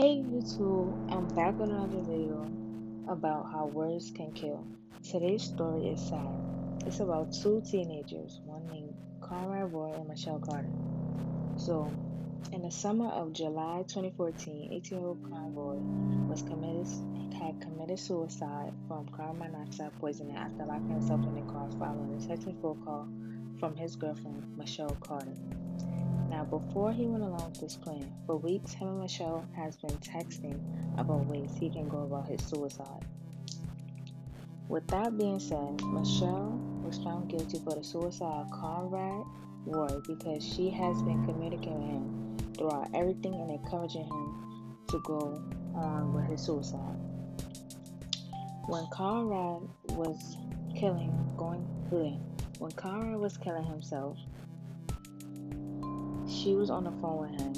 Hey 0.00 0.24
YouTube, 0.26 1.12
I'm 1.12 1.28
back 1.34 1.58
with 1.58 1.68
another 1.68 2.00
video 2.00 2.50
about 3.06 3.52
how 3.52 3.66
words 3.66 4.10
can 4.10 4.32
kill. 4.32 4.66
Today's 5.02 5.42
story 5.42 5.88
is 5.88 6.00
sad. 6.00 6.26
It's 6.86 7.00
about 7.00 7.34
two 7.34 7.62
teenagers, 7.70 8.40
one 8.46 8.66
named 8.68 8.94
Conrad 9.20 9.70
Roy 9.70 9.92
and 9.92 10.08
Michelle 10.08 10.38
Carter. 10.38 10.72
So, 11.56 11.92
in 12.50 12.62
the 12.62 12.70
summer 12.70 13.08
of 13.08 13.34
July 13.34 13.84
2014, 13.88 14.70
18-year-old 14.72 15.22
Conroy 15.30 15.76
was 16.30 16.40
committed 16.40 16.86
had 17.34 17.60
committed 17.60 17.98
suicide 17.98 18.72
from 18.88 19.06
carbon 19.08 19.52
monoxide 19.52 19.92
poisoning 20.00 20.34
after 20.34 20.64
locking 20.64 20.92
himself 20.92 21.20
in 21.24 21.34
the 21.34 21.52
car 21.52 21.68
following 21.78 22.18
a 22.18 22.26
text 22.26 22.48
phone 22.62 22.82
call 22.86 23.06
from 23.58 23.76
his 23.76 23.96
girlfriend 23.96 24.56
Michelle 24.56 24.96
Carter. 25.02 25.36
Now, 26.40 26.46
before 26.46 26.90
he 26.90 27.04
went 27.04 27.22
along 27.22 27.50
with 27.50 27.60
this 27.60 27.76
plan, 27.76 28.10
for 28.24 28.34
weeks, 28.38 28.72
him 28.72 28.88
and 28.88 29.00
Michelle 29.00 29.44
has 29.54 29.76
been 29.76 29.94
texting 29.98 30.58
about 30.98 31.26
ways 31.26 31.50
he 31.60 31.68
can 31.68 31.86
go 31.86 32.04
about 32.04 32.28
his 32.28 32.40
suicide. 32.48 33.04
With 34.66 34.88
that 34.88 35.18
being 35.18 35.38
said, 35.38 35.82
Michelle 35.84 36.58
was 36.82 36.96
found 37.04 37.28
guilty 37.28 37.58
for 37.58 37.74
the 37.74 37.84
suicide 37.84 38.46
of 38.46 38.50
Conrad 38.52 39.22
Roy 39.66 40.00
because 40.06 40.42
she 40.42 40.70
has 40.70 41.02
been 41.02 41.26
communicating 41.26 41.78
with 41.78 41.90
him 41.90 42.54
throughout 42.56 42.88
everything 42.94 43.34
and 43.34 43.50
encouraging 43.50 44.06
him 44.06 44.78
to 44.88 44.98
go 45.04 45.44
on 45.74 46.14
with 46.14 46.24
his 46.24 46.40
suicide. 46.40 46.96
When 48.66 48.86
Conrad 48.90 49.68
was 49.90 50.38
killing, 50.74 51.12
going, 51.36 51.68
when 52.58 52.72
Conrad 52.72 53.20
was 53.20 53.36
killing 53.36 53.64
himself, 53.64 54.16
she 56.30 56.54
was 56.54 56.70
on 56.70 56.84
the 56.84 56.92
phone 57.02 57.18
with 57.18 57.40
him, 57.40 57.52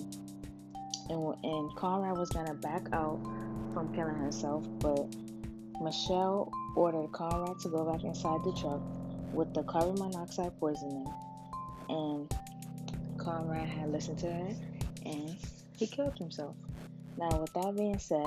and 1.10 1.44
and 1.44 1.76
Conrad 1.76 2.16
was 2.16 2.30
gonna 2.30 2.54
back 2.54 2.86
out 2.92 3.20
from 3.72 3.94
killing 3.94 4.14
herself, 4.14 4.64
but 4.78 5.06
Michelle 5.80 6.50
ordered 6.76 7.12
Conrad 7.12 7.58
to 7.60 7.68
go 7.68 7.90
back 7.90 8.04
inside 8.04 8.42
the 8.44 8.52
truck 8.52 8.80
with 9.32 9.52
the 9.54 9.62
carbon 9.64 9.98
monoxide 9.98 10.58
poisoning, 10.58 11.06
and 11.88 12.34
Conrad 13.18 13.68
had 13.68 13.90
listened 13.90 14.18
to 14.18 14.32
her, 14.32 14.54
and 15.04 15.36
he 15.76 15.86
killed 15.86 16.16
himself. 16.18 16.56
Now, 17.18 17.28
with 17.38 17.52
that 17.54 17.76
being 17.76 17.98
said, 17.98 18.24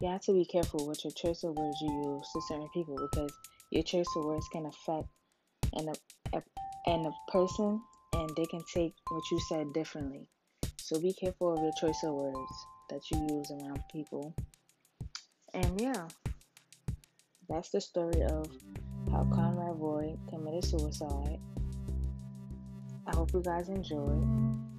you 0.00 0.08
have 0.08 0.22
to 0.22 0.32
be 0.32 0.44
careful 0.44 0.86
with 0.86 1.04
your 1.04 1.12
choice 1.12 1.44
of 1.44 1.56
words 1.56 1.80
you 1.80 1.90
use 1.90 2.28
to 2.32 2.40
certain 2.48 2.68
people 2.74 2.96
because 2.96 3.32
your 3.70 3.82
choice 3.82 4.06
of 4.16 4.24
words 4.24 4.46
can 4.52 4.66
affect 4.66 5.08
an 5.74 5.92
a, 6.32 6.42
and 6.86 7.06
a 7.06 7.12
person 7.30 7.80
and 8.14 8.30
they 8.36 8.46
can 8.46 8.62
take 8.72 8.94
what 9.10 9.22
you 9.30 9.40
said 9.48 9.72
differently. 9.72 10.28
So 10.78 11.00
be 11.00 11.12
careful 11.12 11.54
of 11.54 11.62
your 11.62 11.72
choice 11.80 12.02
of 12.04 12.14
words 12.14 12.66
that 12.90 13.00
you 13.10 13.26
use 13.36 13.50
around 13.50 13.82
people. 13.92 14.34
And 15.52 15.80
yeah, 15.80 16.08
that's 17.48 17.70
the 17.70 17.80
story 17.80 18.22
of 18.22 18.46
how 19.10 19.26
Conrad 19.32 19.78
Roy 19.78 20.16
committed 20.28 20.64
suicide. 20.64 21.40
I 23.06 23.14
hope 23.14 23.32
you 23.32 23.42
guys 23.42 23.68
enjoyed. 23.68 24.73